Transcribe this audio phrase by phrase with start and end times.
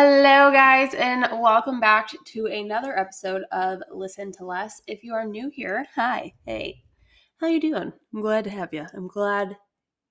[0.00, 4.80] Hello, guys, and welcome back to another episode of Listen to Less.
[4.86, 6.84] If you are new here, hi, hey,
[7.40, 7.92] how you doing?
[8.14, 8.86] I'm glad to have you.
[8.94, 9.56] I'm glad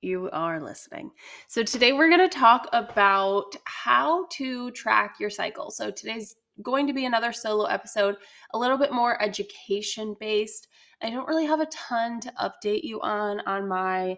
[0.02, 1.12] you are listening.
[1.48, 5.72] So today we're going to talk about how to track your cycle.
[5.72, 8.18] So today's going to be another solo episode,
[8.54, 10.68] a little bit more education based.
[11.02, 14.18] I don't really have a ton to update you on on my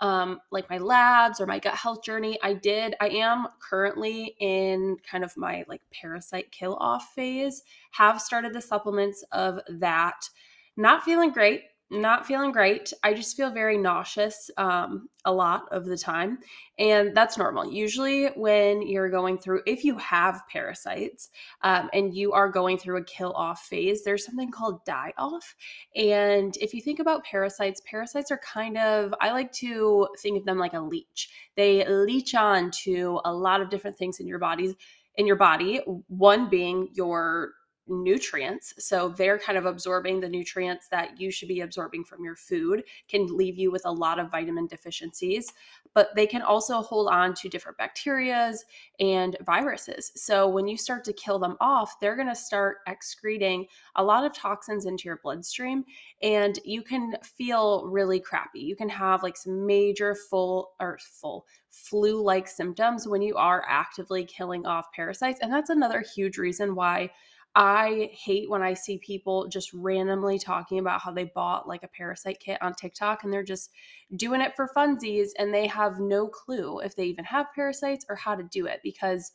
[0.00, 2.38] um, like my labs or my gut health journey.
[2.42, 8.20] I did, I am currently in kind of my like parasite kill off phase, have
[8.20, 10.28] started the supplements of that.
[10.76, 12.92] Not feeling great, not feeling great.
[13.04, 16.38] I just feel very nauseous um, a lot of the time.
[16.78, 17.72] And that's normal.
[17.72, 21.28] Usually, when you're going through, if you have parasites
[21.62, 25.54] um, and you are going through a kill off phase, there's something called die off.
[25.94, 30.44] And if you think about parasites, parasites are kind of, I like to think of
[30.44, 31.30] them like a leech.
[31.56, 34.74] They leech on to a lot of different things in your bodies.
[35.18, 37.52] In your body, one being your
[37.88, 38.74] nutrients.
[38.78, 42.84] So they're kind of absorbing the nutrients that you should be absorbing from your food,
[43.08, 45.52] can leave you with a lot of vitamin deficiencies,
[45.94, 48.58] but they can also hold on to different bacterias
[49.00, 50.12] and viruses.
[50.16, 54.24] So when you start to kill them off, they're going to start excreting a lot
[54.24, 55.84] of toxins into your bloodstream
[56.22, 58.60] and you can feel really crappy.
[58.60, 63.64] You can have like some major full or full flu like symptoms when you are
[63.68, 65.40] actively killing off parasites.
[65.40, 67.10] And that's another huge reason why
[67.58, 71.88] I hate when I see people just randomly talking about how they bought like a
[71.88, 73.70] parasite kit on TikTok and they're just
[74.14, 78.14] doing it for funsies and they have no clue if they even have parasites or
[78.14, 79.32] how to do it because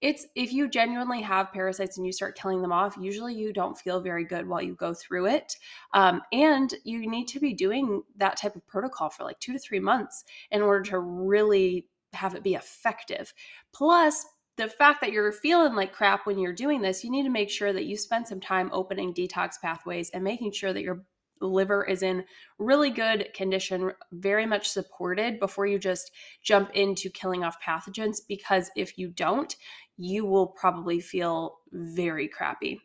[0.00, 3.76] it's if you genuinely have parasites and you start killing them off, usually you don't
[3.76, 5.56] feel very good while you go through it.
[5.92, 9.58] Um, and you need to be doing that type of protocol for like two to
[9.58, 13.32] three months in order to really have it be effective.
[13.72, 14.24] Plus,
[14.56, 17.50] the fact that you're feeling like crap when you're doing this, you need to make
[17.50, 21.04] sure that you spend some time opening detox pathways and making sure that your
[21.40, 22.24] liver is in
[22.58, 26.10] really good condition, very much supported before you just
[26.42, 28.18] jump into killing off pathogens.
[28.26, 29.54] Because if you don't,
[29.98, 32.80] you will probably feel very crappy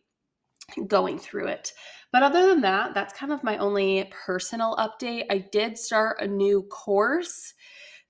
[0.87, 1.73] going through it.
[2.11, 5.25] But other than that, that's kind of my only personal update.
[5.29, 7.53] I did start a new course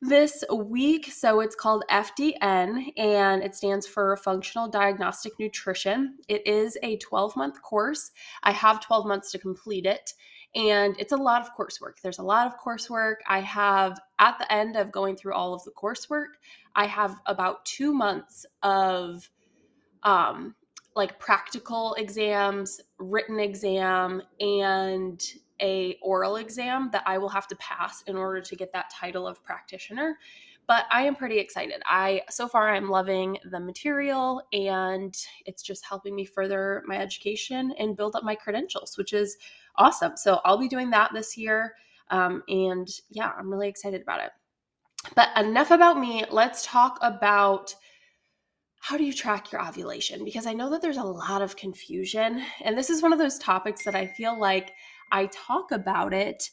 [0.02, 1.12] this week.
[1.12, 6.18] So it's called FDN and it stands for Functional Diagnostic Nutrition.
[6.28, 8.12] It is a 12 month course.
[8.44, 10.14] I have 12 months to complete it.
[10.54, 12.02] And it's a lot of coursework.
[12.02, 13.18] There's a lot of coursework.
[13.28, 16.34] I have, at the end of going through all of the coursework,
[16.76, 19.30] I have about two months of
[20.04, 20.56] um,
[20.96, 25.22] like practical exams, written exam, and
[25.62, 29.28] a oral exam that I will have to pass in order to get that title
[29.28, 30.18] of practitioner.
[30.68, 31.82] But I am pretty excited.
[31.86, 35.14] I so far I'm loving the material and
[35.46, 39.38] it's just helping me further my education and build up my credentials, which is
[39.76, 40.14] awesome.
[40.16, 41.74] So I'll be doing that this year.
[42.10, 44.32] Um, and yeah, I'm really excited about it.
[45.16, 46.26] But enough about me.
[46.30, 47.76] Let's talk about
[48.80, 50.26] how do you track your ovulation?
[50.26, 52.44] Because I know that there's a lot of confusion.
[52.64, 54.74] And this is one of those topics that I feel like
[55.12, 56.50] I talk about it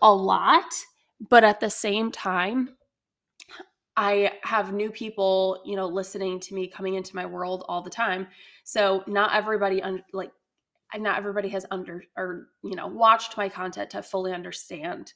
[0.00, 0.72] a lot,
[1.28, 2.76] but at the same time,
[3.96, 7.90] I have new people, you know, listening to me coming into my world all the
[7.90, 8.26] time.
[8.64, 10.32] So not everybody un- like
[10.96, 15.12] not everybody has under or you know watched my content to fully understand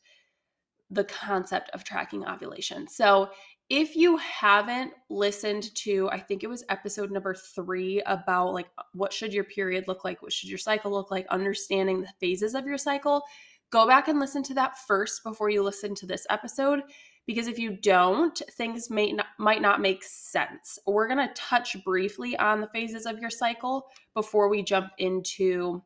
[0.91, 2.87] the concept of tracking ovulation.
[2.89, 3.31] So
[3.69, 9.13] if you haven't listened to i think it was episode number three about like what
[9.13, 10.23] should your period look like?
[10.23, 11.27] What should your cycle look like?
[11.29, 13.23] Understanding the phases of your cycle.
[13.71, 16.83] Go back and listen to that first before you listen to this episode
[17.27, 20.79] because if you don't things may not, might not make sense.
[20.87, 25.83] We're going to touch briefly on the phases of your cycle before we jump into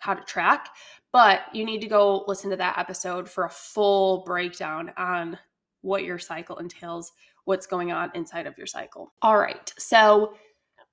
[0.00, 0.68] how to track
[1.12, 5.36] but you need to go listen to that episode for a full breakdown on
[5.82, 7.12] what your cycle entails,
[7.44, 9.12] what's going on inside of your cycle.
[9.22, 9.72] All right.
[9.78, 10.34] So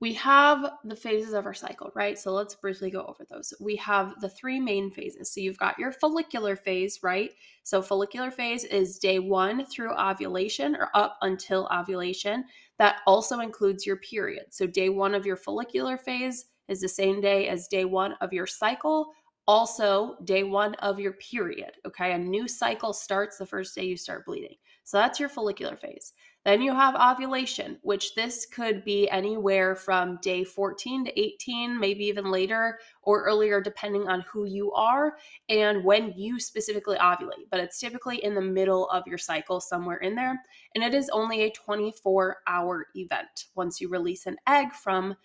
[0.00, 2.18] we have the phases of our cycle, right?
[2.18, 3.54] So let's briefly go over those.
[3.60, 5.32] We have the three main phases.
[5.32, 7.30] So you've got your follicular phase, right?
[7.62, 12.44] So follicular phase is day one through ovulation or up until ovulation.
[12.78, 14.46] That also includes your period.
[14.50, 18.34] So day one of your follicular phase is the same day as day one of
[18.34, 19.12] your cycle.
[19.48, 21.70] Also, day one of your period.
[21.86, 22.12] Okay.
[22.12, 24.56] A new cycle starts the first day you start bleeding.
[24.86, 26.12] So that's your follicular phase.
[26.44, 32.04] Then you have ovulation, which this could be anywhere from day 14 to 18, maybe
[32.04, 35.16] even later or earlier, depending on who you are
[35.48, 37.50] and when you specifically ovulate.
[37.50, 40.40] But it's typically in the middle of your cycle, somewhere in there.
[40.76, 45.16] And it is only a 24 hour event once you release an egg from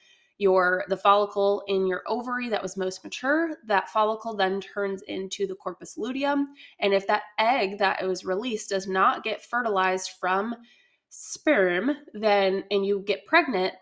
[0.42, 5.46] your the follicle in your ovary that was most mature that follicle then turns into
[5.46, 6.48] the corpus luteum.
[6.80, 10.56] And if that egg that it was released does not get fertilized from
[11.10, 13.74] sperm then and you get pregnant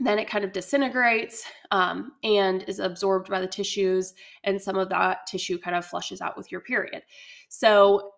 [0.00, 4.14] then it kind of disintegrates um, and is absorbed by the tissues
[4.44, 7.02] and some of that tissue kind of flushes out with your period.
[7.48, 8.12] So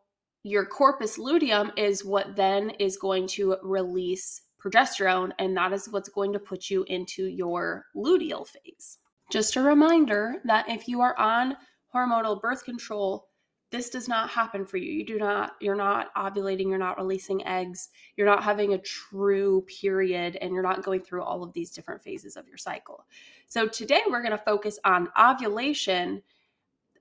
[0.45, 6.09] your corpus luteum is what then is going to release progesterone, and that is what's
[6.09, 8.99] going to put you into your luteal phase.
[9.31, 11.57] Just a reminder that if you are on
[11.95, 13.29] hormonal birth control,
[13.71, 14.93] this does not happen for you.
[14.93, 19.67] You do not, you're not ovulating, you're not releasing eggs, you're not having a true
[19.81, 23.05] period, and you're not going through all of these different phases of your cycle.
[23.49, 26.23] So, today we're going to focus on ovulation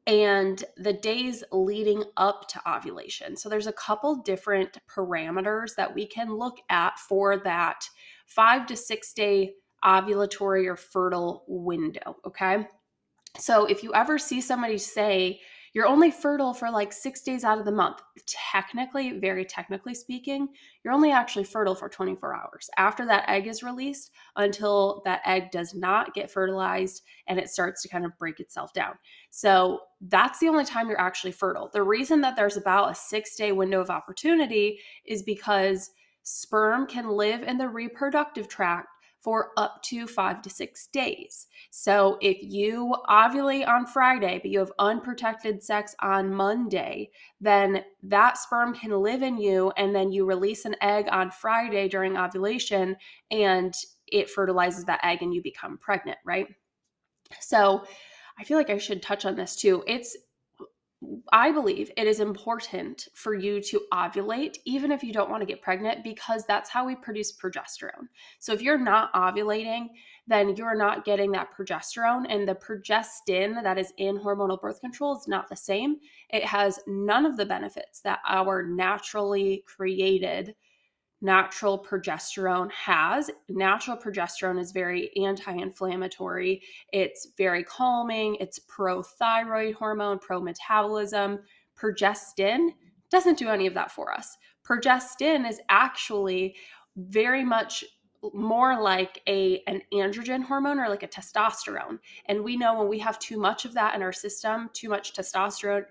[0.05, 3.37] and the days leading up to ovulation.
[3.37, 7.85] So there's a couple different parameters that we can look at for that
[8.27, 9.53] 5 to 6 day
[9.83, 12.67] ovulatory or fertile window, okay?
[13.37, 15.39] So if you ever see somebody say
[15.73, 18.01] you're only fertile for like six days out of the month.
[18.27, 20.47] Technically, very technically speaking,
[20.83, 25.49] you're only actually fertile for 24 hours after that egg is released until that egg
[25.51, 28.93] does not get fertilized and it starts to kind of break itself down.
[29.31, 31.69] So that's the only time you're actually fertile.
[31.73, 35.89] The reason that there's about a six day window of opportunity is because
[36.21, 38.87] sperm can live in the reproductive tract
[39.23, 41.47] for up to five to six days.
[41.71, 47.09] So if you ovulate on Friday, but you have unprotected sex on Monday,
[47.39, 51.87] then that sperm can live in you, and then you release an egg on Friday
[51.87, 52.97] during ovulation,
[53.31, 53.73] and
[54.07, 56.47] it fertilizes that egg, and you become pregnant, right?
[57.39, 57.85] So
[58.37, 59.83] I feel like I should touch on this too.
[59.87, 60.17] It's
[61.31, 65.45] I believe it is important for you to ovulate, even if you don't want to
[65.45, 68.07] get pregnant, because that's how we produce progesterone.
[68.39, 69.87] So if you're not ovulating,
[70.27, 75.17] then you're not getting that progesterone, and the progestin that is in hormonal birth control
[75.17, 75.97] is not the same.
[76.29, 80.55] It has none of the benefits that our naturally created
[81.23, 83.31] natural progesterone has.
[83.49, 86.61] Natural progesterone is very anti inflammatory,
[86.91, 91.39] it's very calming, it's pro thyroid hormone, pro metabolism.
[91.79, 92.69] Progestin
[93.09, 94.37] doesn't do any of that for us.
[94.67, 96.55] Progestin is actually
[96.97, 97.83] very much
[98.33, 102.97] more like a an androgen hormone or like a testosterone and we know when we
[102.97, 105.83] have too much of that in our system too much testosterone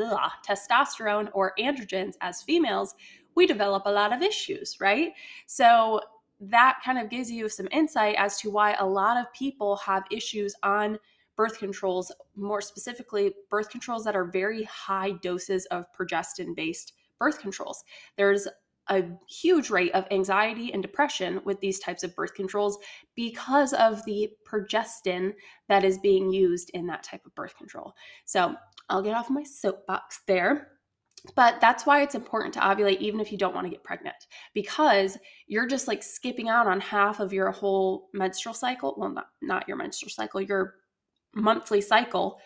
[0.00, 2.96] ugh, testosterone or androgens as females
[3.36, 5.12] we develop a lot of issues, right?
[5.46, 6.00] So
[6.40, 10.04] that kind of gives you some insight as to why a lot of people have
[10.10, 10.98] issues on
[11.36, 17.38] birth controls, more specifically, birth controls that are very high doses of progestin based birth
[17.38, 17.84] controls.
[18.16, 18.48] There's
[18.88, 22.78] a huge rate of anxiety and depression with these types of birth controls
[23.16, 25.32] because of the progestin
[25.68, 27.94] that is being used in that type of birth control.
[28.24, 28.54] So
[28.88, 30.68] I'll get off my soapbox there.
[31.34, 34.16] But that's why it's important to ovulate even if you don't want to get pregnant
[34.54, 38.94] because you're just like skipping out on half of your whole menstrual cycle.
[38.96, 40.74] Well, not, not your menstrual cycle, your
[41.34, 42.38] monthly cycle.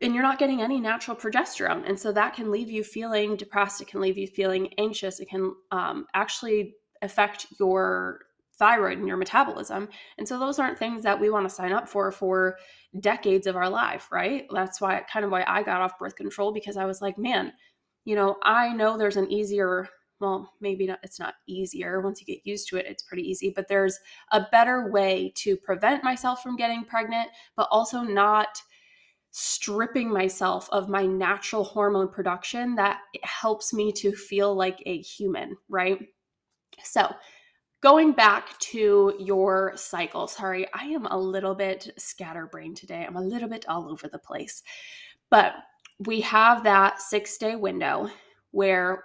[0.00, 1.88] And you're not getting any natural progesterone.
[1.88, 3.80] And so that can leave you feeling depressed.
[3.80, 5.20] It can leave you feeling anxious.
[5.20, 8.20] It can um, actually affect your
[8.58, 9.88] thyroid and your metabolism.
[10.18, 12.58] And so those aren't things that we want to sign up for for
[13.00, 14.46] decades of our life, right?
[14.52, 17.52] That's why kind of why I got off birth control because I was like, man,
[18.04, 19.88] you know, I know there's an easier,
[20.20, 22.00] well, maybe not, it's not easier.
[22.00, 23.98] Once you get used to it, it's pretty easy, but there's
[24.32, 28.60] a better way to prevent myself from getting pregnant, but also not
[29.30, 35.56] stripping myself of my natural hormone production that helps me to feel like a human,
[35.68, 35.98] right?
[36.84, 37.14] So,
[37.82, 43.04] going back to your cycle, sorry, I am a little bit scatterbrained today.
[43.06, 44.62] I'm a little bit all over the place.
[45.30, 45.54] But
[46.06, 48.10] we have that six day window
[48.50, 49.04] where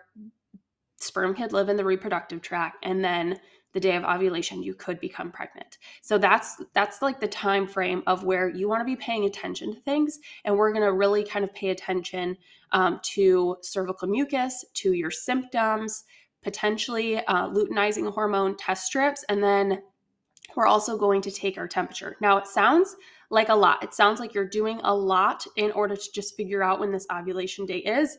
[0.97, 3.39] sperm could live in the reproductive tract and then
[3.73, 5.77] the day of ovulation you could become pregnant.
[6.01, 9.73] So that's that's like the time frame of where you want to be paying attention
[9.75, 12.37] to things and we're going to really kind of pay attention
[12.71, 16.05] um, to cervical mucus to your symptoms
[16.41, 19.81] potentially uh, luteinizing hormone test strips and then
[20.55, 22.15] we're also going to take our temperature.
[22.19, 22.95] Now it sounds
[23.29, 23.83] like a lot.
[23.83, 27.07] It sounds like you're doing a lot in order to just figure out when this
[27.11, 28.17] ovulation date is.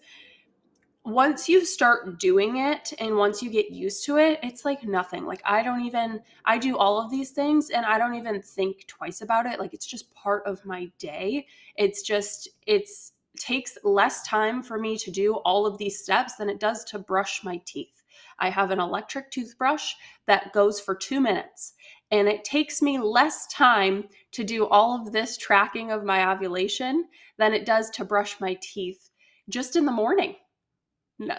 [1.05, 5.25] once you start doing it and once you get used to it, it's like nothing.
[5.25, 8.87] Like I don't even I do all of these things and I don't even think
[8.87, 9.59] twice about it.
[9.59, 11.47] Like it's just part of my day.
[11.77, 16.51] It's just it's takes less time for me to do all of these steps than
[16.51, 18.03] it does to brush my teeth.
[18.41, 19.95] I have an electric toothbrush
[20.27, 21.75] that goes for 2 minutes
[22.11, 27.05] and it takes me less time to do all of this tracking of my ovulation
[27.39, 29.11] than it does to brush my teeth
[29.49, 30.35] just in the morning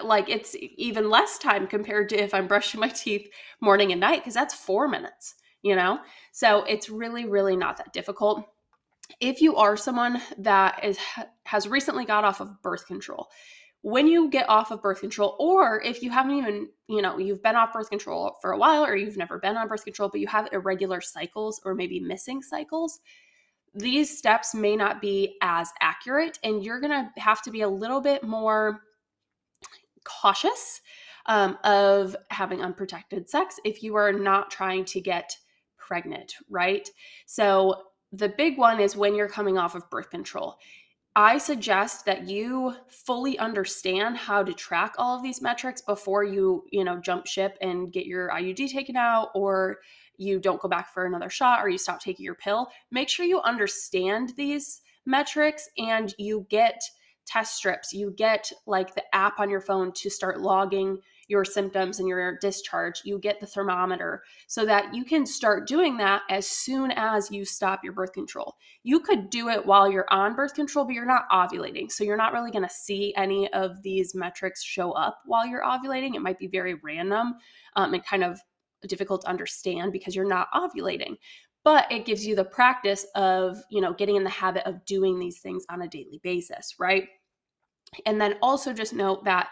[0.04, 3.30] like it's even less time compared to if I'm brushing my teeth
[3.62, 6.00] morning and night because that's 4 minutes, you know?
[6.32, 8.44] So it's really really not that difficult.
[9.20, 10.98] If you are someone that is
[11.46, 13.28] has recently got off of birth control,
[13.82, 17.42] when you get off of birth control or if you haven't even, you know, you've
[17.42, 20.20] been off birth control for a while or you've never been on birth control but
[20.20, 23.00] you have irregular cycles or maybe missing cycles,
[23.74, 27.70] these steps may not be as accurate and you're going to have to be a
[27.70, 28.82] little bit more
[30.04, 30.82] cautious
[31.28, 35.36] um, of having unprotected sex if you are not trying to get
[35.78, 36.90] pregnant, right?
[37.26, 40.58] So, the big one is when you're coming off of birth control.
[41.16, 46.64] I suggest that you fully understand how to track all of these metrics before you,
[46.72, 49.80] you know, jump ship and get your IUD taken out or
[50.18, 52.70] you don't go back for another shot or you stop taking your pill.
[52.92, 56.82] Make sure you understand these metrics and you get
[57.26, 57.92] test strips.
[57.94, 61.00] You get like the app on your phone to start logging
[61.30, 63.02] your symptoms and your discharge.
[63.06, 67.46] You get the thermometer so that you can start doing that as soon as you
[67.46, 68.56] stop your birth control.
[68.84, 71.90] You could do it while you're on birth control, but you're not ovulating.
[71.92, 75.64] So you're not really going to see any of these metrics show up while you're
[75.64, 76.16] ovulating.
[76.16, 77.36] It might be very random
[77.76, 78.40] um, and kind of
[78.88, 81.16] difficult to understand because you're not ovulating
[81.66, 85.20] but it gives you the practice of you know getting in the habit of doing
[85.20, 87.10] these things on a daily basis right
[88.06, 89.50] and then also just note that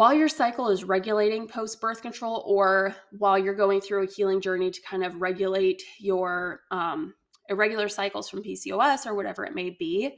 [0.00, 4.40] while your cycle is regulating post birth control or while you're going through a healing
[4.40, 7.12] journey to kind of regulate your um,
[7.50, 10.16] irregular cycles from PCOS or whatever it may be,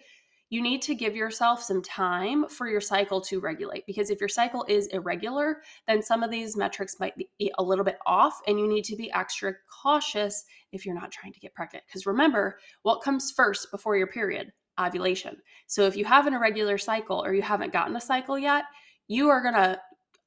[0.50, 4.28] you need to give yourself some time for your cycle to regulate because if your
[4.28, 8.60] cycle is irregular, then some of these metrics might be a little bit off and
[8.60, 11.84] you need to be extra cautious if you're not trying to get pregnant.
[11.88, 14.52] Because remember, what comes first before your period?
[14.80, 15.36] ovulation.
[15.66, 18.64] So if you have an irregular cycle or you haven't gotten a cycle yet,
[19.09, 19.80] you are going to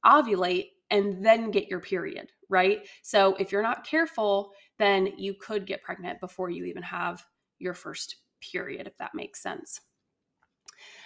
[0.04, 2.86] ovulate and then get your period, right?
[3.02, 7.24] So if you're not careful, then you could get pregnant before you even have
[7.58, 9.80] your first period, if that makes sense.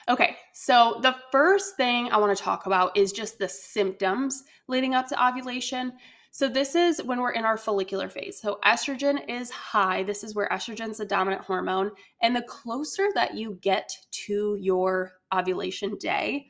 [0.09, 4.95] Okay, so the first thing I want to talk about is just the symptoms leading
[4.95, 5.93] up to ovulation.
[6.33, 8.41] So, this is when we're in our follicular phase.
[8.41, 10.05] So, estrogen is high.
[10.05, 11.91] This is where estrogen is the dominant hormone.
[12.23, 13.91] And the closer that you get
[14.27, 16.47] to your ovulation day,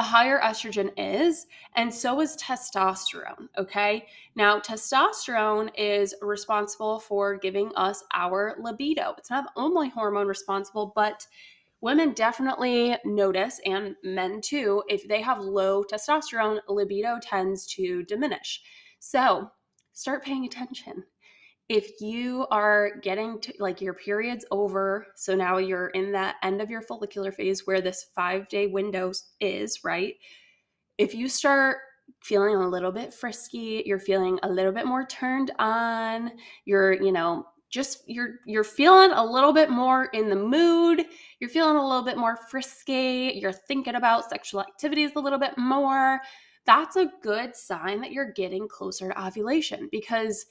[0.00, 3.48] the higher estrogen is, and so is testosterone.
[3.58, 4.06] Okay.
[4.34, 9.12] Now, testosterone is responsible for giving us our libido.
[9.18, 11.26] It's not the only hormone responsible, but
[11.82, 18.62] women definitely notice, and men too, if they have low testosterone, libido tends to diminish.
[19.00, 19.50] So
[19.92, 21.04] start paying attention.
[21.70, 26.60] If you are getting to like your period's over, so now you're in that end
[26.60, 30.16] of your follicular phase where this five day window is, right?
[30.98, 31.76] If you start
[32.24, 36.32] feeling a little bit frisky, you're feeling a little bit more turned on,
[36.64, 41.06] you're, you know, just you're you're feeling a little bit more in the mood
[41.38, 45.56] you're feeling a little bit more frisky you're thinking about sexual activities a little bit
[45.56, 46.20] more
[46.66, 50.46] that's a good sign that you're getting closer to ovulation because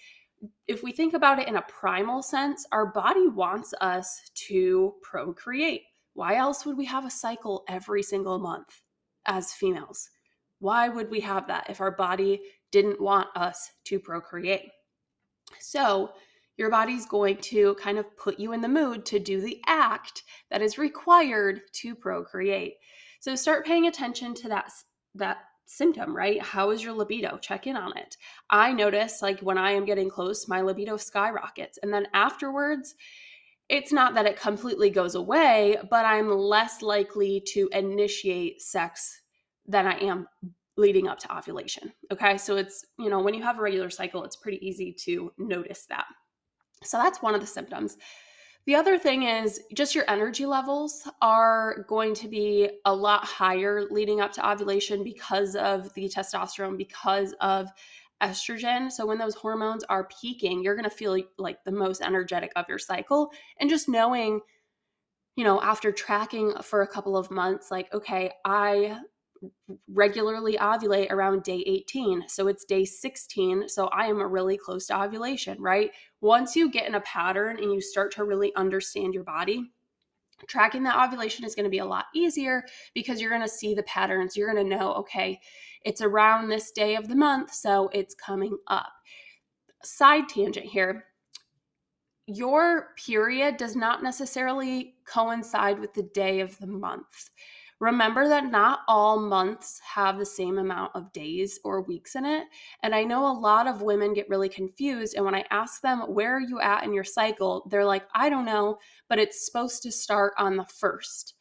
[0.68, 5.84] if we think about it in a primal sense, our body wants us to procreate.
[6.14, 8.82] Why else would we have a cycle every single month
[9.26, 10.10] as females?
[10.60, 12.42] Why would we have that if our body
[12.72, 14.70] didn't want us to procreate?
[15.60, 16.12] So,
[16.58, 20.24] your body's going to kind of put you in the mood to do the act
[20.52, 22.74] that is required to procreate.
[23.22, 24.70] So start paying attention to that
[25.16, 25.38] that
[25.70, 26.42] symptom, right?
[26.42, 27.38] How is your libido?
[27.38, 28.18] Check in on it.
[28.50, 31.78] I notice like when I am getting close, my libido skyrockets.
[31.84, 32.96] And then afterwards,
[33.70, 39.22] it's not that it completely goes away, but I'm less likely to initiate sex
[39.68, 40.28] than I am
[40.76, 41.94] leading up to ovulation.
[42.12, 42.38] Okay.
[42.38, 45.86] So it's, you know, when you have a regular cycle, it's pretty easy to notice
[45.90, 46.06] that.
[46.84, 47.98] So that's one of the symptoms.
[48.66, 53.86] The other thing is just your energy levels are going to be a lot higher
[53.90, 57.70] leading up to ovulation because of the testosterone, because of
[58.22, 58.92] estrogen.
[58.92, 62.66] So when those hormones are peaking, you're going to feel like the most energetic of
[62.70, 63.32] your cycle.
[63.60, 64.42] And just knowing,
[65.36, 69.00] you know, after tracking for a couple of months, like, okay, I
[69.88, 72.28] regularly ovulate around day 18.
[72.28, 73.70] So it's day 16.
[73.70, 75.92] So I am really close to ovulation, right?
[76.22, 79.72] Once you get in a pattern and you start to really understand your body,
[80.48, 83.74] tracking that ovulation is going to be a lot easier because you're going to see
[83.74, 84.36] the patterns.
[84.36, 85.40] You're going to know, okay,
[85.84, 88.92] it's around this day of the month, so it's coming up.
[89.84, 91.06] Side tangent here
[92.30, 97.32] your period does not necessarily coincide with the day of the month.
[97.80, 102.44] Remember that not all months have the same amount of days or weeks in it.
[102.84, 105.16] And I know a lot of women get really confused.
[105.16, 107.66] And when I ask them, where are you at in your cycle?
[107.70, 111.36] They're like, I don't know, but it's supposed to start on the first.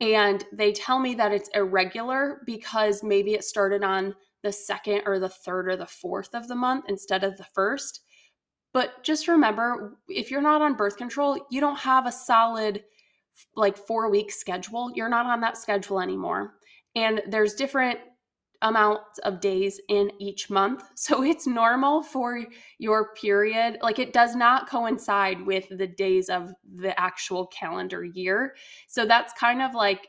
[0.00, 5.18] And they tell me that it's irregular because maybe it started on the second or
[5.18, 8.02] the third or the fourth of the month instead of the first.
[8.74, 12.84] But just remember if you're not on birth control, you don't have a solid
[13.56, 14.90] like four week schedule.
[14.94, 16.54] You're not on that schedule anymore.
[16.94, 17.98] And there's different
[18.62, 20.82] amounts of days in each month.
[20.96, 22.44] So it's normal for
[22.78, 23.78] your period.
[23.82, 28.56] Like it does not coincide with the days of the actual calendar year.
[28.88, 30.08] So that's kind of like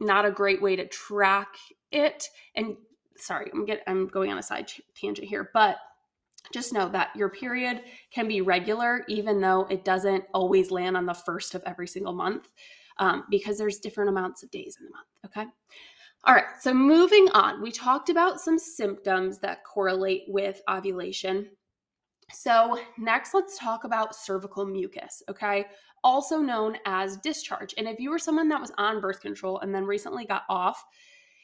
[0.00, 1.48] not a great way to track
[1.90, 2.28] it.
[2.54, 2.76] And
[3.16, 5.76] sorry, I'm get I'm going on a side tangent here, but
[6.52, 7.82] just know that your period
[8.12, 12.12] can be regular, even though it doesn't always land on the first of every single
[12.12, 12.48] month,
[12.98, 15.08] um, because there's different amounts of days in the month.
[15.26, 15.46] Okay.
[16.24, 16.44] All right.
[16.60, 21.48] So moving on, we talked about some symptoms that correlate with ovulation.
[22.30, 25.22] So next, let's talk about cervical mucus.
[25.28, 25.66] Okay.
[26.04, 27.74] Also known as discharge.
[27.76, 30.84] And if you were someone that was on birth control and then recently got off,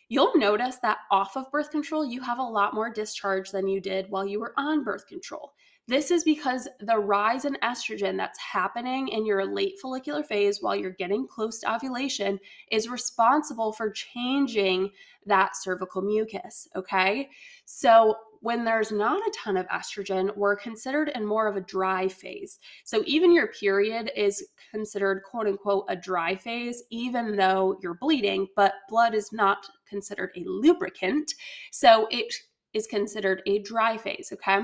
[0.09, 3.81] you'll notice that off of birth control, you have a lot more discharge than you
[3.81, 5.53] did while you were on birth control.
[5.89, 10.77] This is because the rise in estrogen that's happening in your late follicular phase while
[10.77, 12.39] you're getting close to ovulation
[12.71, 14.91] is responsible for changing
[15.25, 16.69] that cervical mucus.
[16.77, 17.31] Okay.
[17.65, 22.07] So, when there's not a ton of estrogen, we're considered in more of a dry
[22.07, 22.61] phase.
[22.85, 28.47] So, even your period is considered quote unquote a dry phase, even though you're bleeding,
[28.57, 31.33] but blood is not considered a lubricant.
[31.73, 32.33] So, it
[32.75, 34.31] is considered a dry phase.
[34.33, 34.61] Okay.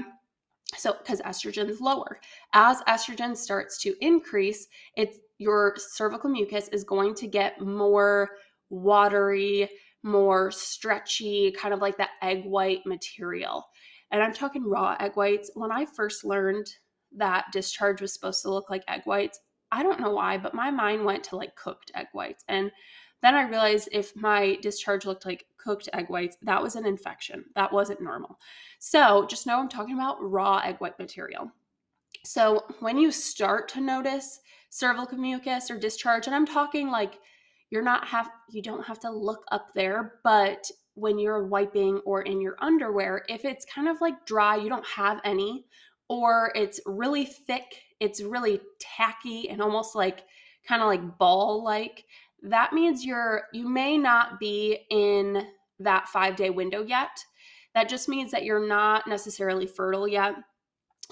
[0.77, 2.21] So, because estrogen is lower.
[2.53, 4.67] As estrogen starts to increase,
[4.97, 8.31] it's your cervical mucus is going to get more
[8.71, 9.69] watery,
[10.03, 13.65] more stretchy, kind of like that egg white material.
[14.11, 15.51] And I'm talking raw egg whites.
[15.55, 16.67] When I first learned
[17.17, 19.41] that discharge was supposed to look like egg whites,
[19.73, 22.45] I don't know why, but my mind went to like cooked egg whites.
[22.49, 22.71] And
[23.25, 27.45] then I realized if my discharge looked like cooked egg whites, that was an infection.
[27.55, 28.39] That wasn't normal.
[28.79, 31.51] So just know I'm talking about raw egg white material.
[32.25, 37.19] So when you start to notice cervical mucus or discharge, and I'm talking like
[37.71, 42.23] you're not have you don't have to look up there, but when you're wiping or
[42.23, 45.65] in your underwear, if it's kind of like dry, you don't have any,
[46.09, 50.25] or it's really thick, it's really tacky and almost like
[50.67, 52.05] kind of like ball like,
[52.45, 55.47] that means you're you may not be in
[55.81, 57.25] that 5-day window yet.
[57.75, 60.35] That just means that you're not necessarily fertile yet.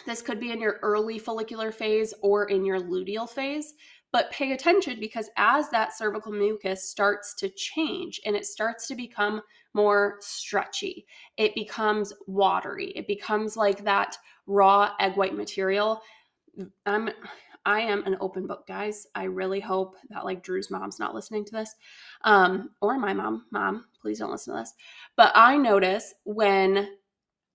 [0.06, 3.74] This could be in your early follicular phase or in your luteal phase,
[4.12, 8.94] but pay attention because as that cervical mucus starts to change and it starts to
[8.94, 9.42] become
[9.74, 14.16] more stretchy, it becomes watery, it becomes like that
[14.46, 16.00] raw egg white material.
[16.86, 17.10] I'm
[17.64, 19.06] I am an open book, guys.
[19.14, 21.74] I really hope that like Drew's mom's not listening to this.
[22.24, 23.46] Um, or my mom.
[23.50, 24.74] Mom, please don't listen to this.
[25.16, 26.96] But I notice when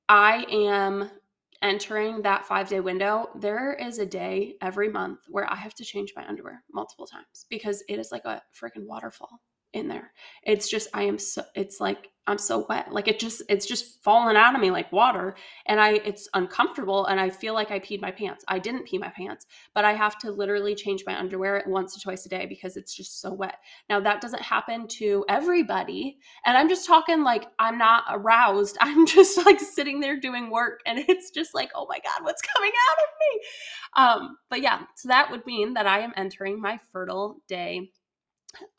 [0.10, 1.10] I am
[1.62, 5.86] entering that five day window, there is a day every month where I have to
[5.86, 9.42] change my underwear multiple times because it is like a freaking waterfall
[9.74, 10.12] in there.
[10.44, 12.92] It's just I am so it's like I'm so wet.
[12.92, 17.06] Like it just it's just falling out of me like water and I it's uncomfortable
[17.06, 18.44] and I feel like I peed my pants.
[18.50, 22.02] I didn't pee my pants, but I have to literally change my underwear once or
[22.02, 23.56] twice a day because it's just so wet.
[23.90, 28.78] Now that doesn't happen to everybody and I'm just talking like I'm not aroused.
[28.82, 32.42] I'm just like sitting there doing work and it's just like, "Oh my god, what's
[32.42, 36.60] coming out of me?" Um but yeah, so that would mean that I am entering
[36.62, 37.92] my fertile day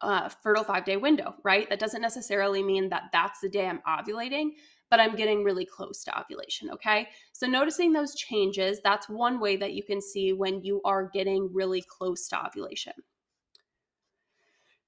[0.01, 1.69] uh, fertile five day window, right?
[1.69, 4.51] That doesn't necessarily mean that that's the day I'm ovulating,
[4.91, 7.09] but I'm getting really close to ovulation, okay?
[7.33, 11.51] So, noticing those changes, that's one way that you can see when you are getting
[11.53, 12.95] really close to ovulation.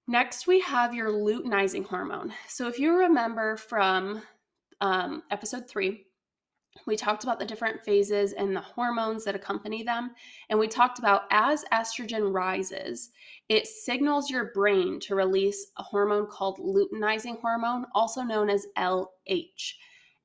[0.06, 2.32] Next, we have your luteinizing hormone.
[2.48, 4.22] So, if you remember from
[4.80, 6.06] um, episode three,
[6.86, 10.12] We talked about the different phases and the hormones that accompany them.
[10.48, 13.10] And we talked about as estrogen rises,
[13.48, 19.74] it signals your brain to release a hormone called luteinizing hormone, also known as LH.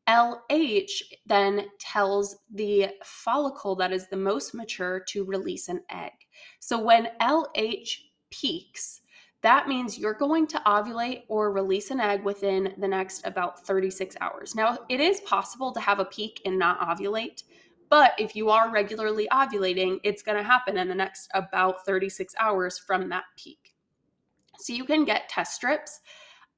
[0.08, 6.14] LH then tells the follicle that is the most mature to release an egg.
[6.60, 7.98] So when LH
[8.30, 9.02] peaks,
[9.46, 14.16] that means you're going to ovulate or release an egg within the next about 36
[14.20, 14.56] hours.
[14.56, 17.44] Now, it is possible to have a peak and not ovulate,
[17.90, 22.34] but if you are regularly ovulating, it's going to happen in the next about 36
[22.40, 23.76] hours from that peak.
[24.58, 26.02] So you can get test strips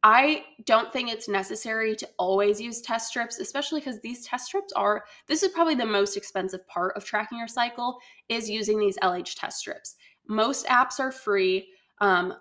[0.04, 4.72] I don't think it's necessary to always use test strips, especially because these test strips
[4.74, 8.98] are this is probably the most expensive part of tracking your cycle is using these
[9.00, 9.96] LH test strips.
[10.28, 11.70] Most apps are free.
[12.00, 12.36] Um,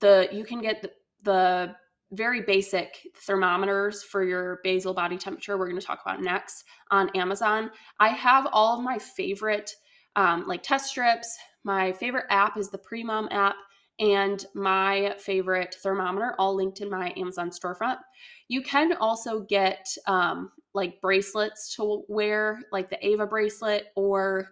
[0.00, 0.90] the you can get the,
[1.22, 1.74] the
[2.12, 5.58] very basic thermometers for your basal body temperature.
[5.58, 7.70] We're going to talk about next on Amazon.
[8.00, 9.74] I have all of my favorite
[10.16, 11.36] um, like test strips.
[11.64, 13.56] My favorite app is the Premom app
[14.00, 17.98] and my favorite thermometer, all linked in my Amazon storefront.
[18.46, 24.48] You can also get um, like bracelets to wear, like the Ava bracelet, or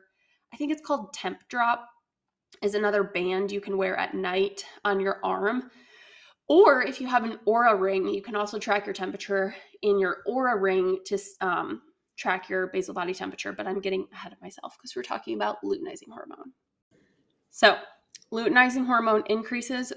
[0.53, 1.79] I think it's called Tempdrop,
[2.63, 5.71] is another band you can wear at night on your arm.
[6.49, 10.19] Or if you have an Oura ring, you can also track your temperature in your
[10.29, 11.83] Oura ring to um,
[12.17, 13.53] track your basal body temperature.
[13.53, 16.53] But I'm getting ahead of myself because we're talking about luteinizing hormone.
[17.51, 17.77] So,
[18.33, 19.93] luteinizing hormone increases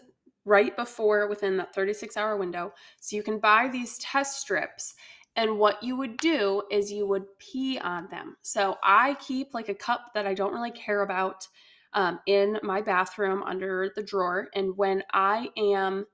[0.45, 2.73] right before within that 36 hour window.
[2.99, 4.95] So you can buy these test strips.
[5.35, 8.35] And what you would do is you would pee on them.
[8.41, 11.47] So I keep like a cup that I don't really care about
[11.93, 14.47] um, in my bathroom under the drawer.
[14.55, 16.05] And when I am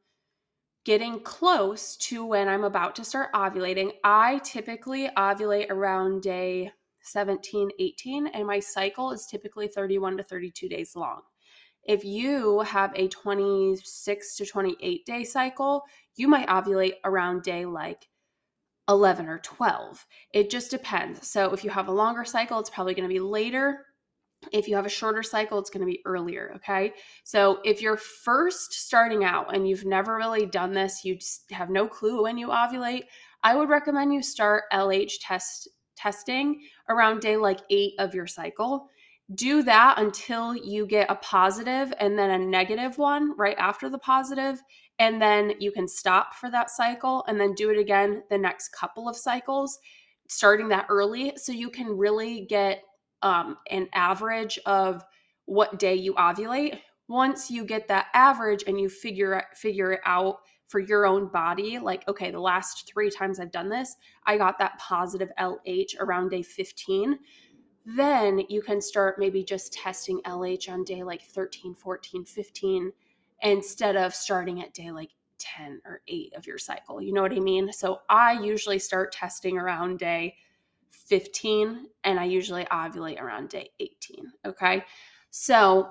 [0.86, 7.70] getting close to when I'm about to start ovulating, I typically ovulate around day 17,
[7.80, 11.22] 18, and my cycle is typically 31 to 32 days long.
[11.84, 15.84] If you have a 26 to 28 day cycle,
[16.16, 18.08] you might ovulate around day like
[18.90, 20.06] 11 or 12.
[20.34, 21.28] It just depends.
[21.28, 23.86] So if you have a longer cycle, it's probably going to be later.
[24.52, 26.54] If you have a shorter cycle, it's going to be earlier.
[26.58, 26.94] Okay.
[27.24, 31.18] So if you're first starting out and you've never really done this, you
[31.52, 33.04] have no clue when you ovulate,
[33.44, 38.90] I would recommend you start LH test testing around day like eight of your cycle
[39.34, 43.98] do that until you get a positive and then a negative one right after the
[43.98, 44.62] positive
[45.00, 48.70] and then you can stop for that cycle and then do it again the next
[48.70, 49.80] couple of cycles
[50.30, 52.84] starting that early so you can really get
[53.22, 55.04] um, an average of
[55.46, 60.40] what day you ovulate once you get that average and you figure figure it out
[60.68, 64.58] for your own body like okay the last 3 times I've done this I got
[64.60, 67.20] that positive LH around day 15
[67.86, 72.92] then you can start maybe just testing LH on day like 13, 14, 15
[73.42, 77.00] instead of starting at day like 10 or 8 of your cycle.
[77.00, 77.72] You know what I mean?
[77.72, 80.36] So I usually start testing around day
[81.08, 84.84] 15 and I usually ovulate around day 18, okay?
[85.32, 85.90] So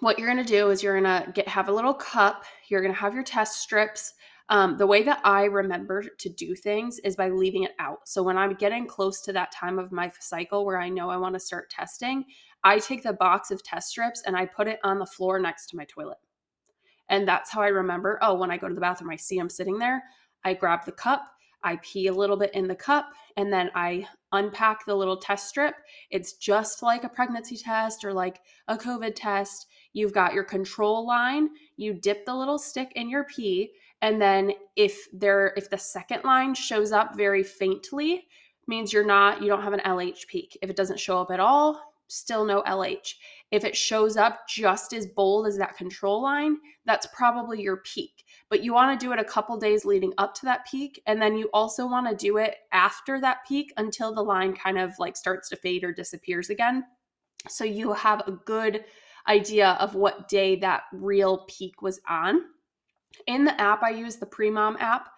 [0.00, 2.80] what you're going to do is you're going to get have a little cup, you're
[2.80, 4.14] going to have your test strips
[4.50, 8.06] um, the way that I remember to do things is by leaving it out.
[8.06, 11.16] So when I'm getting close to that time of my cycle where I know I
[11.16, 12.24] want to start testing,
[12.62, 15.68] I take the box of test strips and I put it on the floor next
[15.68, 16.18] to my toilet.
[17.08, 18.18] And that's how I remember.
[18.22, 20.02] Oh, when I go to the bathroom, I see I'm sitting there.
[20.44, 21.22] I grab the cup,
[21.64, 25.48] I pee a little bit in the cup, and then I unpack the little test
[25.48, 25.74] strip.
[26.10, 29.66] It's just like a pregnancy test or like a COVID test.
[29.92, 33.72] You've got your control line, you dip the little stick in your pee,
[34.02, 38.26] and then if there if the second line shows up very faintly,
[38.66, 40.58] means you're not you don't have an LH peak.
[40.62, 43.14] If it doesn't show up at all, still no LH.
[43.50, 48.24] If it shows up just as bold as that control line, that's probably your peak.
[48.50, 51.02] But you want to do it a couple days leading up to that peak.
[51.06, 54.78] And then you also want to do it after that peak until the line kind
[54.78, 56.84] of like starts to fade or disappears again.
[57.48, 58.84] So you have a good
[59.28, 62.42] idea of what day that real peak was on.
[63.26, 65.08] In the app, I use the Premom app.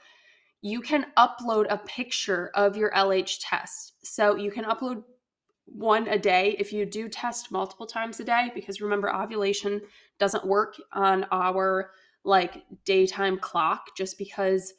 [0.62, 3.94] You can upload a picture of your LH test.
[4.02, 5.02] So you can upload
[5.66, 9.80] one a day if you do test multiple times a day, because remember, ovulation
[10.18, 11.90] doesn't work on our
[12.24, 14.72] like daytime clock just because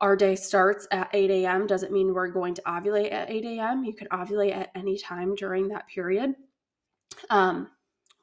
[0.00, 1.66] our day starts at 8 a.m.
[1.66, 3.84] doesn't mean we're going to ovulate at 8 a.m.
[3.84, 6.34] You can ovulate at any time during that period.
[7.30, 7.68] Um,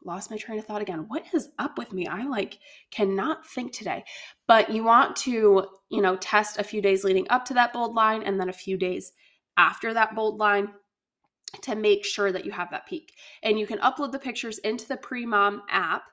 [0.03, 1.05] lost my train of thought again.
[1.07, 2.05] What is up with me?
[2.07, 2.59] I like
[2.91, 4.03] cannot think today.
[4.47, 7.95] But you want to, you know, test a few days leading up to that bold
[7.95, 9.13] line and then a few days
[9.57, 10.69] after that bold line
[11.61, 13.13] to make sure that you have that peak.
[13.43, 16.03] And you can upload the pictures into the PreMom app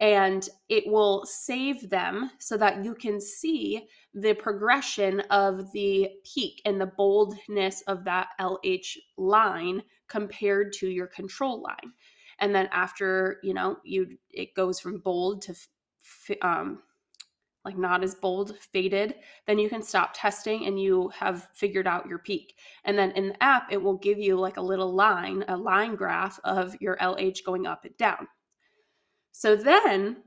[0.00, 6.60] and it will save them so that you can see the progression of the peak
[6.66, 11.92] and the boldness of that LH line compared to your control line.
[12.38, 15.54] And then after, you know, you it goes from bold to
[16.42, 16.82] um
[17.66, 22.06] like not as bold, faded, then you can stop testing and you have figured out
[22.06, 22.54] your peak.
[22.84, 25.96] And then in the app, it will give you like a little line, a line
[25.96, 28.28] graph of your LH going up and down.
[29.32, 30.18] So then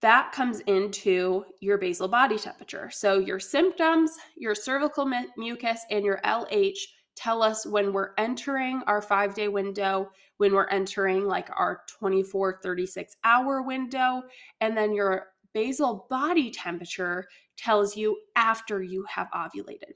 [0.00, 2.90] that comes into your basal body temperature.
[2.92, 6.78] So your symptoms, your cervical mucus, and your LH
[7.14, 12.60] tell us when we're entering our five day window, when we're entering like our 24,
[12.62, 14.22] 36 hour window,
[14.60, 19.94] and then your basal body temperature tells you after you have ovulated.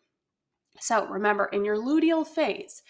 [0.80, 2.82] So remember, in your luteal phase,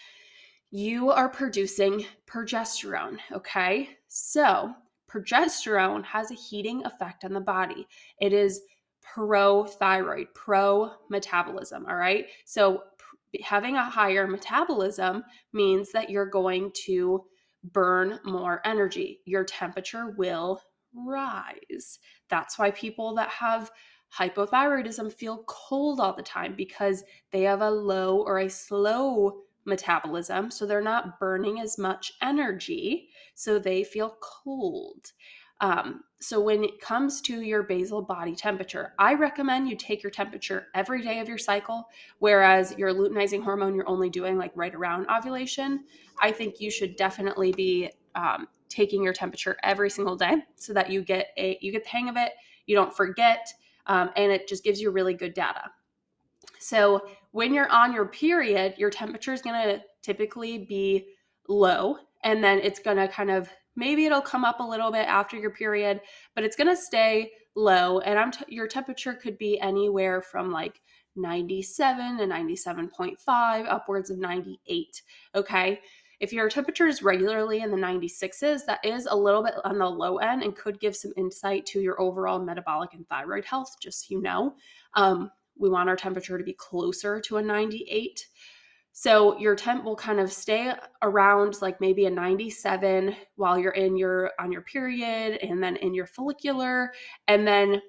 [0.71, 3.89] you are producing progesterone, okay?
[4.07, 4.73] So
[5.11, 7.87] progesterone has a heating effect on the body.
[8.19, 8.61] It is
[9.01, 12.25] pro thyroid, pro metabolism, all right?
[12.45, 12.83] So
[13.43, 17.23] having a higher metabolism means that you're going to
[17.71, 19.19] burn more energy.
[19.25, 20.61] Your temperature will
[20.95, 21.99] rise.
[22.29, 23.71] That's why people that have
[24.17, 30.51] hypothyroidism feel cold all the time because they have a low or a slow metabolism.
[30.51, 33.09] So they're not burning as much energy.
[33.33, 35.11] So they feel cold.
[35.61, 40.11] Um, so when it comes to your basal body temperature, I recommend you take your
[40.11, 41.87] temperature every day of your cycle,
[42.19, 45.85] whereas your luteinizing hormone you're only doing like right around ovulation.
[46.21, 50.89] I think you should definitely be um, taking your temperature every single day so that
[50.89, 52.33] you get a you get the hang of it
[52.65, 53.47] you don't forget
[53.87, 55.69] um, and it just gives you really good data.
[56.57, 61.07] So when you're on your period your temperature is going to typically be
[61.49, 65.07] low and then it's going to kind of maybe it'll come up a little bit
[65.07, 65.99] after your period
[66.35, 70.51] but it's going to stay low and i'm t- your temperature could be anywhere from
[70.51, 70.79] like
[71.15, 75.01] 97 to 97.5 upwards of 98
[75.35, 75.79] okay
[76.23, 79.85] if your temperature is regularly in the 96s, that is a little bit on the
[79.85, 84.07] low end and could give some insight to your overall metabolic and thyroid health, just
[84.07, 84.55] so you know.
[84.93, 88.25] Um, we want our temperature to be closer to a 98.
[88.93, 93.97] So your temp will kind of stay around like maybe a 97 while you're in
[93.97, 96.93] your on your period and then in your follicular
[97.27, 97.81] and then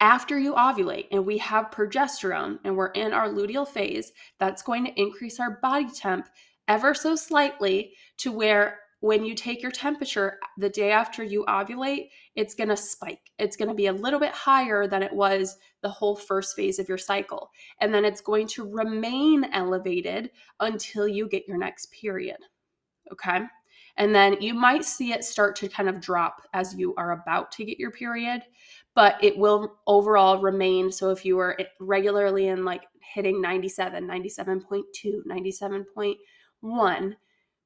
[0.00, 4.84] after you ovulate and we have progesterone and we're in our luteal phase, that's going
[4.84, 6.28] to increase our body temp
[6.68, 12.08] ever so slightly to where when you take your temperature the day after you ovulate,
[12.36, 13.30] it's going to spike.
[13.38, 16.78] It's going to be a little bit higher than it was the whole first phase
[16.78, 17.50] of your cycle.
[17.82, 22.38] And then it's going to remain elevated until you get your next period.
[23.12, 23.40] Okay.
[23.98, 27.52] And then you might see it start to kind of drop as you are about
[27.52, 28.42] to get your period,
[28.94, 30.90] but it will overall remain.
[30.90, 34.82] So if you were regularly in like hitting 97, 97.2,
[35.26, 35.86] 97
[36.64, 37.16] one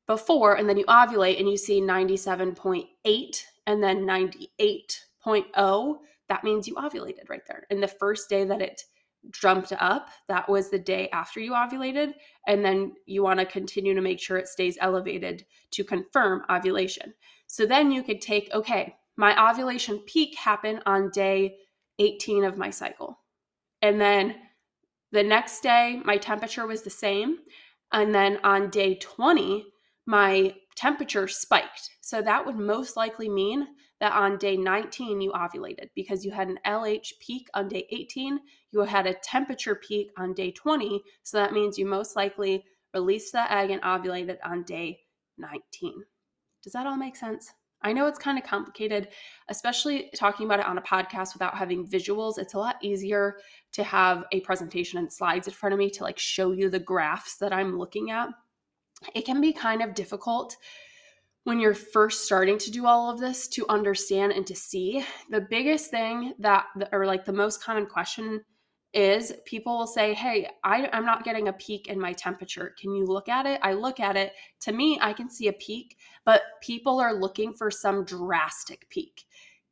[0.07, 6.75] before, and then you ovulate and you see 97.8 and then 98.0, that means you
[6.75, 7.65] ovulated right there.
[7.71, 8.83] And the first day that it
[9.31, 12.15] jumped up, that was the day after you ovulated.
[12.47, 17.13] And then you want to continue to make sure it stays elevated to confirm ovulation.
[17.47, 21.57] So then you could take, okay, my ovulation peak happened on day
[21.99, 23.19] 18 of my cycle.
[23.83, 24.37] And then
[25.13, 27.39] the next day, my temperature was the same.
[27.93, 29.67] And then on day 20,
[30.07, 31.91] my temperature spiked.
[32.01, 33.67] So that would most likely mean
[34.01, 38.39] that on day 19 you ovulated because you had an LH peak on day 18,
[38.71, 41.03] you had a temperature peak on day 20.
[41.25, 45.01] So that means you most likely released that egg and ovulated on day
[45.37, 46.05] 19.
[46.63, 47.53] Does that all make sense?
[47.83, 49.09] I know it's kind of complicated,
[49.49, 52.39] especially talking about it on a podcast without having visuals.
[52.39, 53.39] It's a lot easier
[53.73, 56.81] to have a presentation and slides in front of me to like show you the
[56.81, 58.31] graphs that I'm looking at.
[59.15, 60.57] It can be kind of difficult
[61.45, 65.05] when you're first starting to do all of this to understand and to see.
[65.31, 68.43] The biggest thing that, or like the most common question
[68.95, 72.75] is people will say, Hey, I, am not getting a peak in my temperature.
[72.81, 73.61] Can you look at it?
[73.63, 74.33] I look at it.
[74.61, 79.25] To me, I can see a peak, but people are looking for some drastic peak.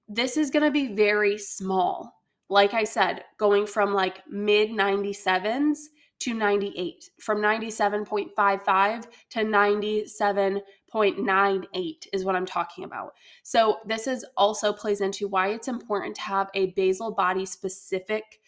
[0.09, 2.13] This is going to be very small.
[2.49, 5.79] Like I said, going from like mid 97s
[6.21, 13.15] to 98, from 97.55 to 97.98 is what I'm talking about.
[13.43, 18.41] So, this is also plays into why it's important to have a basal body specific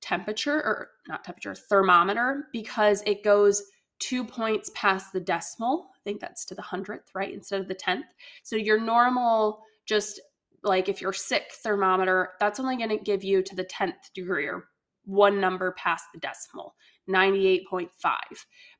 [0.00, 3.62] temperature or not temperature thermometer because it goes
[3.98, 5.90] two points past the decimal.
[5.94, 7.32] I think that's to the hundredth, right?
[7.32, 8.06] Instead of the tenth.
[8.42, 10.20] So your normal, just
[10.62, 14.46] like if you're sick thermometer, that's only going to give you to the 10th degree
[14.46, 14.64] or
[15.04, 16.74] one number past the decimal,
[17.08, 17.88] 98.5.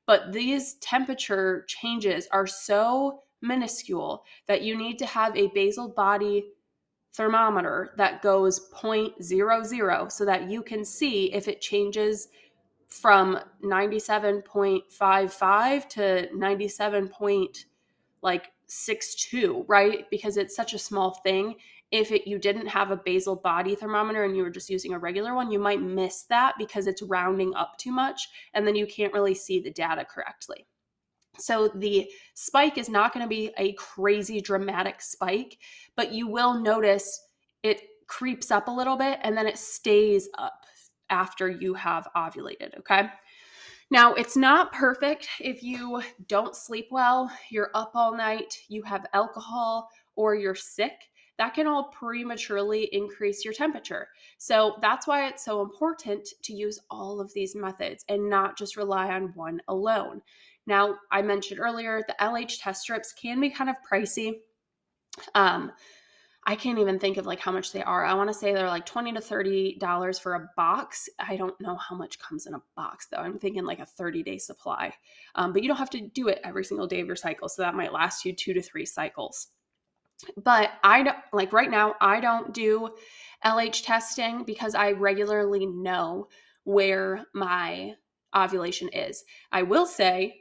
[0.06, 6.44] But these temperature changes are so minuscule that you need to have a basal body
[7.14, 12.29] thermometer that goes 0.00 so that you can see if it changes
[12.88, 17.09] from 97.55 to 97.
[17.09, 17.64] Point,
[18.23, 20.09] like 6.2, right?
[20.11, 21.57] Because it's such a small thing.
[21.90, 24.99] If it, you didn't have a basal body thermometer and you were just using a
[24.99, 28.87] regular one, you might miss that because it's rounding up too much and then you
[28.87, 30.66] can't really see the data correctly.
[31.40, 35.59] So the spike is not going to be a crazy dramatic spike,
[35.96, 37.20] but you will notice
[37.62, 40.64] it creeps up a little bit and then it stays up
[41.11, 43.09] after you have ovulated, okay?
[43.90, 49.07] Now, it's not perfect if you don't sleep well, you're up all night, you have
[49.12, 50.92] alcohol, or you're sick.
[51.38, 54.07] That can all prematurely increase your temperature.
[54.38, 58.76] So, that's why it's so important to use all of these methods and not just
[58.76, 60.22] rely on one alone.
[60.70, 64.35] Now, I mentioned earlier the LH test strips can be kind of pricey.
[65.35, 65.72] Um,
[66.46, 68.04] I can't even think of like how much they are.
[68.04, 71.09] I want to say they're like 20 to 30 dollars for a box.
[71.18, 73.16] I don't know how much comes in a box though.
[73.18, 74.94] I'm thinking like a 30 day supply.
[75.35, 77.48] Um, but you don't have to do it every single day of your cycle.
[77.48, 79.48] So that might last you two to three cycles.
[80.37, 82.90] But I don't like right now, I don't do
[83.44, 86.28] LH testing because I regularly know
[86.62, 87.96] where my
[88.37, 89.24] ovulation is.
[89.50, 90.39] I will say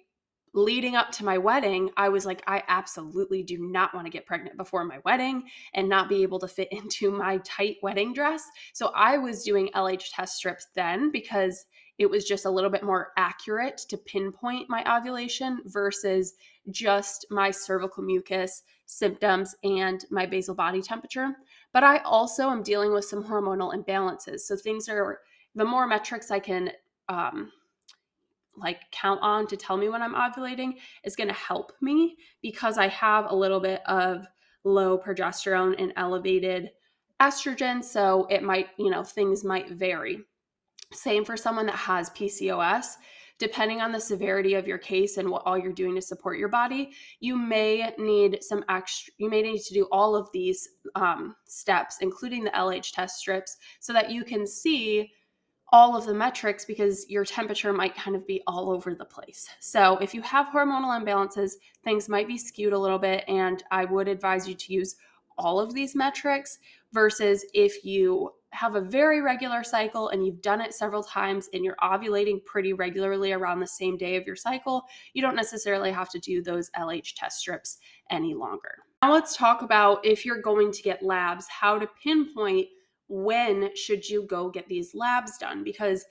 [0.53, 4.25] leading up to my wedding, I was like, I absolutely do not want to get
[4.25, 8.43] pregnant before my wedding and not be able to fit into my tight wedding dress.
[8.73, 11.65] So I was doing LH test strips then because
[11.97, 16.35] it was just a little bit more accurate to pinpoint my ovulation versus
[16.71, 21.35] just my cervical mucus symptoms and my basal body temperature.
[21.73, 24.41] But I also am dealing with some hormonal imbalances.
[24.41, 25.19] So things are,
[25.55, 26.71] the more metrics I can
[27.09, 27.51] um,
[28.59, 32.77] like count on to tell me when I'm ovulating is going to help me because
[32.77, 34.27] I have a little bit of
[34.63, 36.71] low progesterone and elevated
[37.21, 37.83] estrogen.
[37.83, 40.19] So it might, you know, things might vary.
[40.93, 42.95] Same for someone that has PCOS.
[43.37, 46.49] Depending on the severity of your case and what all you're doing to support your
[46.49, 46.91] body,
[47.21, 51.99] you may need some extra, you may need to do all of these um, steps,
[52.01, 55.13] including the LH test strips, so that you can see
[55.71, 59.47] all of the metrics because your temperature might kind of be all over the place.
[59.59, 61.53] So, if you have hormonal imbalances,
[61.83, 64.95] things might be skewed a little bit, and I would advise you to use
[65.37, 66.59] all of these metrics
[66.91, 71.63] versus if you have a very regular cycle and you've done it several times and
[71.63, 76.09] you're ovulating pretty regularly around the same day of your cycle, you don't necessarily have
[76.09, 77.77] to do those LH test strips
[78.09, 78.79] any longer.
[79.01, 82.67] Now, let's talk about if you're going to get labs, how to pinpoint
[83.09, 86.05] when should you go get these labs done because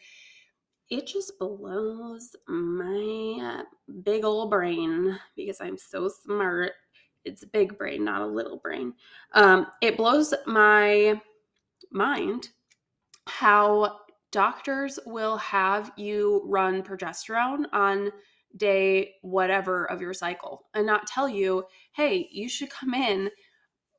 [0.90, 3.62] it just blows my
[4.02, 6.72] big old brain because I'm so smart.
[7.24, 8.94] It's a big brain, not a little brain.
[9.34, 11.20] Um, it blows my
[11.90, 12.48] mind
[13.26, 13.98] how
[14.30, 18.11] doctors will have you run progesterone on
[18.56, 23.30] day whatever of your cycle and not tell you, hey, you should come in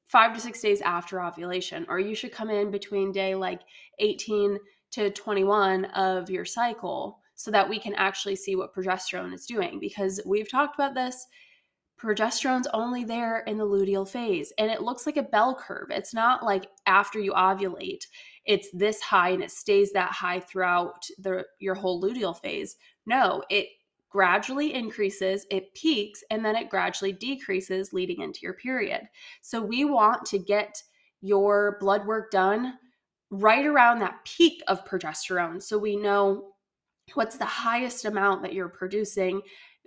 [0.10, 3.62] five to six days after ovulation, or you should come in between day like
[4.00, 4.58] 18
[4.92, 9.80] to 21 of your cycle so that we can actually see what progesterone is doing.
[9.80, 11.28] Because we've talked about this,
[12.02, 15.88] progesterone's only there in the luteal phase and it looks like a bell curve.
[15.92, 18.06] It's not like after you ovulate,
[18.46, 22.78] it's this high and it stays that high throughout the your whole luteal phase.
[23.06, 23.68] No, it
[24.10, 29.02] gradually increases, it peaks, and then it gradually decreases leading into your period.
[29.42, 30.82] So we want to get
[31.22, 32.76] your blood work done
[33.30, 36.54] right around that peak of progesterone so we know
[37.14, 39.42] what's the highest amount that you're producing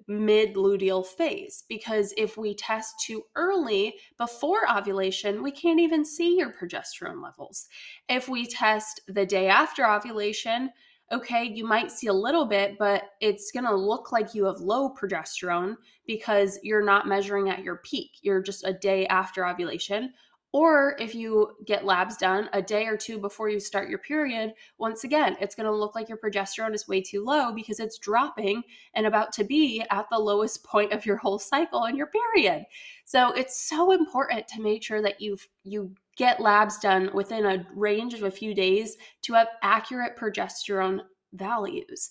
[0.09, 6.37] mid luteal phase because if we test too early before ovulation, we can't even see
[6.37, 7.69] your progesterone levels.
[8.09, 10.71] If we test the day after ovulation,
[11.11, 14.61] okay, you might see a little bit, but it's going to look like you have
[14.61, 18.13] low progesterone because you're not measuring at your peak.
[18.23, 20.13] You're just a day after ovulation.
[20.53, 24.53] Or if you get labs done a day or two before you start your period,
[24.77, 27.97] once again, it's going to look like your progesterone is way too low because it's
[27.97, 28.63] dropping
[28.95, 32.67] and about to be at the lowest point of your whole cycle in your period.
[33.07, 37.67] So it's so important to make sure that you you get labs done within a
[37.75, 41.01] range of a few days to have accurate progesterone
[41.33, 42.11] values.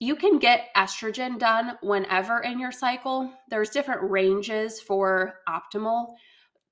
[0.00, 3.32] you can get estrogen done whenever in your cycle.
[3.50, 6.14] There's different ranges for optimal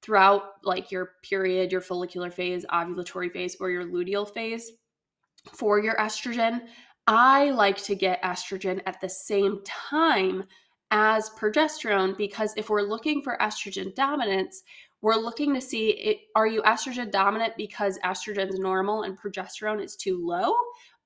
[0.02, 4.70] throughout like your period, your follicular phase, ovulatory phase, or your luteal phase
[5.52, 6.60] for your estrogen.
[7.08, 10.44] I like to get estrogen at the same time
[10.92, 14.62] as progesterone because if we're looking for estrogen dominance,
[15.02, 19.96] we're looking to see it, are you estrogen dominant because estrogen's normal and progesterone is
[19.96, 20.52] too low?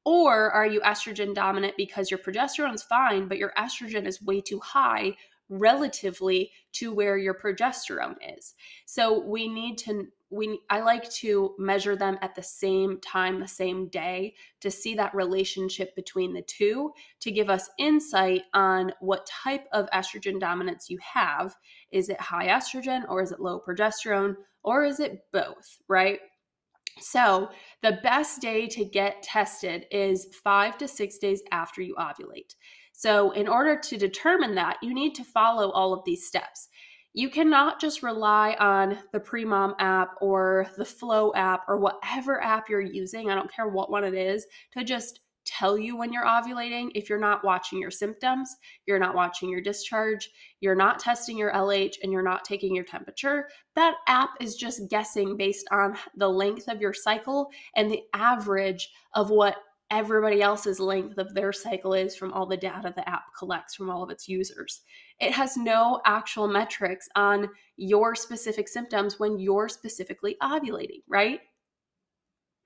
[0.04, 4.60] Or are you estrogen dominant because your progesterone's fine, but your estrogen is way too
[4.60, 5.16] high
[5.48, 8.54] relatively to where your progesterone is?
[8.86, 13.48] So we need to we I like to measure them at the same time, the
[13.48, 19.26] same day to see that relationship between the two to give us insight on what
[19.26, 21.56] type of estrogen dominance you have.
[21.90, 26.20] Is it high estrogen or is it low progesterone or is it both, right?
[27.00, 27.50] So,
[27.82, 32.54] the best day to get tested is 5 to 6 days after you ovulate.
[32.92, 36.68] So, in order to determine that, you need to follow all of these steps
[37.12, 42.68] you cannot just rely on the Premom app or the Flo app or whatever app
[42.68, 43.30] you're using.
[43.30, 47.08] I don't care what one it is to just tell you when you're ovulating if
[47.08, 48.54] you're not watching your symptoms,
[48.86, 50.30] you're not watching your discharge,
[50.60, 53.48] you're not testing your LH, and you're not taking your temperature.
[53.74, 58.90] That app is just guessing based on the length of your cycle and the average
[59.14, 59.56] of what
[59.90, 63.90] everybody else's length of their cycle is from all the data the app collects from
[63.90, 64.82] all of its users.
[65.18, 71.40] It has no actual metrics on your specific symptoms when you're specifically ovulating, right?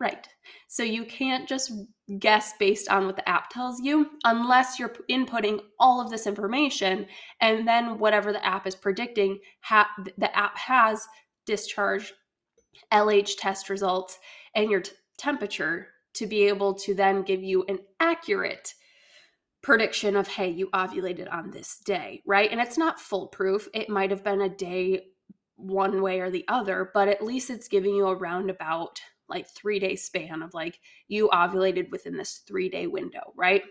[0.01, 0.29] Right.
[0.69, 1.73] So you can't just
[2.19, 7.07] guess based on what the app tells you unless you're inputting all of this information
[7.41, 11.07] and then whatever the app is predicting, ha- the app has
[11.47, 12.13] discharge,
[12.93, 14.19] LH test results,
[14.55, 18.75] and your t- temperature to be able to then give you an accurate
[19.63, 22.51] prediction of, hey, you ovulated on this day, right?
[22.51, 23.69] And it's not foolproof.
[23.73, 25.07] It might have been a day
[25.57, 29.79] one way or the other, but at least it's giving you a roundabout like three
[29.79, 33.63] day span of like you ovulated within this three day window, right?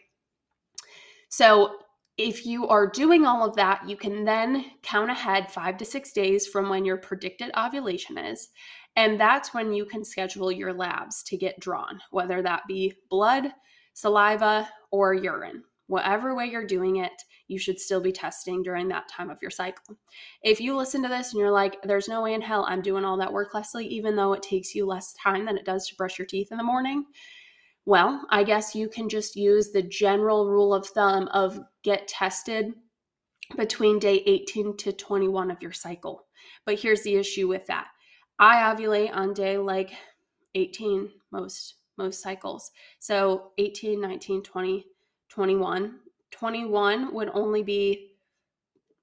[1.29, 1.77] So
[2.17, 6.11] if you are doing all of that, you can then count ahead five to six
[6.13, 8.49] days from when your predicted ovulation is.
[8.95, 13.51] And that's when you can schedule your labs to get drawn, whether that be blood,
[13.93, 15.63] saliva, or urine.
[15.87, 17.11] Whatever way you're doing it,
[17.47, 19.97] you should still be testing during that time of your cycle.
[20.43, 23.03] If you listen to this and you're like, there's no way in hell I'm doing
[23.03, 25.95] all that work, Leslie, even though it takes you less time than it does to
[25.95, 27.05] brush your teeth in the morning,
[27.85, 32.73] well, I guess you can just use the general rule of thumb of get tested
[33.57, 36.25] between day 18 to 21 of your cycle.
[36.65, 37.87] But here's the issue with that
[38.39, 39.91] I ovulate on day like
[40.55, 42.71] 18 most most cycles.
[42.99, 44.85] So 18, 19, 20,
[45.29, 45.99] 21.
[46.31, 48.15] 21 would only be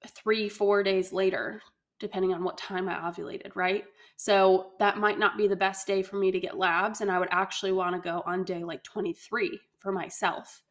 [0.07, 1.61] 3 4 days later
[1.99, 3.85] depending on what time I ovulated, right?
[4.23, 7.17] So that might not be the best day for me to get labs and I
[7.17, 10.61] would actually want to go on day like 23 for myself.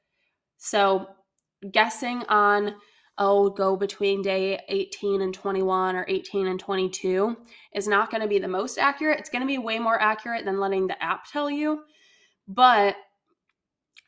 [0.56, 1.08] So
[1.72, 2.76] guessing on
[3.18, 7.36] oh, go between day 18 and 21 or 18 and 22
[7.74, 9.18] is not going to be the most accurate.
[9.18, 11.82] It's going to be way more accurate than letting the app tell you.
[12.46, 12.94] But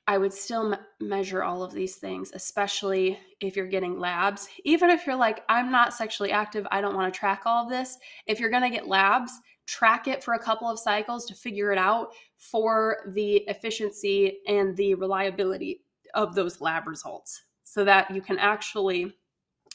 [0.06, 4.48] I would still me- measure all of these things, especially if you're getting labs.
[4.64, 7.70] Even if you're like, I'm not sexually active, I don't want to track all of
[7.70, 7.98] this.
[8.26, 9.32] If you're going to get labs,
[9.66, 14.76] track it for a couple of cycles to figure it out for the efficiency and
[14.76, 15.84] the reliability
[16.14, 19.14] of those lab results so that you can actually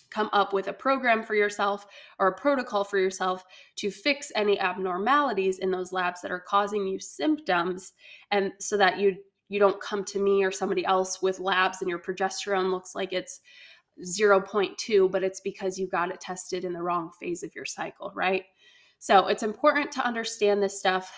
[0.10, 1.86] come up with a program for yourself
[2.20, 3.44] or a protocol for yourself
[3.76, 7.94] to fix any abnormalities in those labs that are causing you symptoms
[8.32, 9.18] and so that you
[9.50, 13.14] you don't come to me or somebody else with labs and your progesterone looks like
[13.14, 13.42] it's
[14.06, 18.12] 0.2 but it's because you got it tested in the wrong phase of your cycle
[18.16, 18.44] right
[19.00, 21.12] so it's important to understand this stuff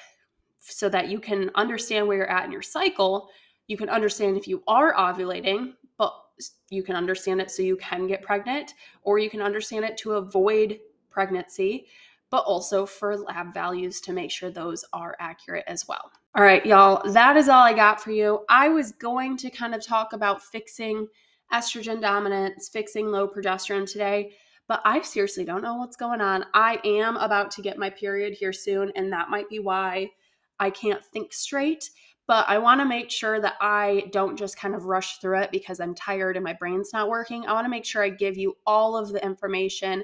[0.60, 3.30] so that you can understand where you're at in your cycle
[3.68, 6.14] you can understand if you are ovulating but
[6.70, 8.74] you can understand it so you can get pregnant,
[9.04, 11.88] or you can understand it to avoid pregnancy,
[12.30, 16.12] but also for lab values to make sure those are accurate as well.
[16.36, 18.46] All right, y'all, that is all I got for you.
[18.50, 21.08] I was going to kind of talk about fixing
[21.52, 24.34] estrogen dominance, fixing low progesterone today,
[24.68, 26.46] but I seriously don't know what's going on.
[26.54, 30.12] I am about to get my period here soon, and that might be why
[30.60, 31.90] I can't think straight
[32.30, 35.52] but I want to make sure that I don't just kind of rush through it
[35.52, 37.44] because I'm tired and my brain's not working.
[37.48, 40.04] I want to make sure I give you all of the information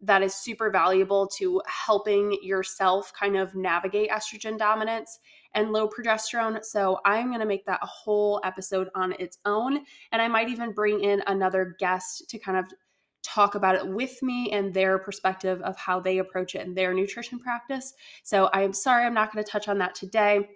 [0.00, 5.18] that is super valuable to helping yourself kind of navigate estrogen dominance
[5.54, 6.64] and low progesterone.
[6.64, 9.80] So I'm going to make that a whole episode on its own.
[10.12, 12.66] And I might even bring in another guest to kind of
[13.22, 16.92] talk about it with me and their perspective of how they approach it in their
[16.92, 17.94] nutrition practice.
[18.22, 20.48] So I'm sorry I'm not going to touch on that today,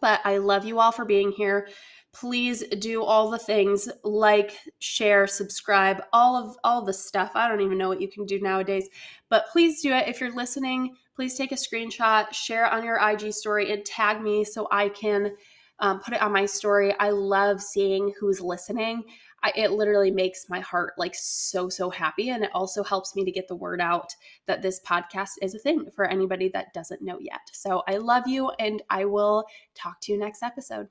[0.00, 1.68] but I love you all for being here
[2.14, 7.60] please do all the things like share subscribe all of all the stuff i don't
[7.60, 8.88] even know what you can do nowadays
[9.28, 12.96] but please do it if you're listening please take a screenshot share it on your
[13.10, 15.32] ig story and tag me so i can
[15.80, 16.94] um, put it on my story.
[16.98, 19.04] I love seeing who's listening.
[19.42, 23.24] I, it literally makes my heart like so so happy and it also helps me
[23.24, 24.12] to get the word out
[24.46, 27.42] that this podcast is a thing for anybody that doesn't know yet.
[27.52, 29.44] So i love you and i will
[29.76, 30.88] talk to you next episode